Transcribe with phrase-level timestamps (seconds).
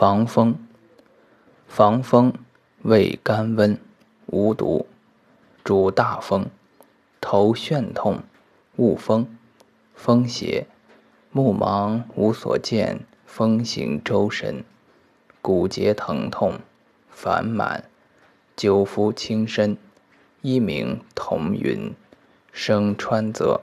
[0.00, 0.56] 防风，
[1.68, 2.32] 防风
[2.84, 3.78] 味甘温，
[4.28, 4.86] 无毒，
[5.62, 6.46] 主大风，
[7.20, 8.22] 头眩痛，
[8.76, 9.28] 恶风，
[9.94, 10.66] 风邪，
[11.30, 14.64] 目盲无所见，风行周身，
[15.42, 16.54] 骨节疼痛，
[17.10, 17.84] 烦满，
[18.56, 19.76] 久服轻身，
[20.40, 21.94] 一名同云，
[22.50, 23.60] 生川泽。